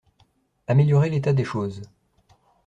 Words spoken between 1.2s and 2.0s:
des choses.